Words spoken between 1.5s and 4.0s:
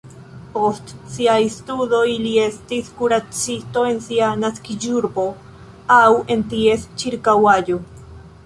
studoj li estis kuracisto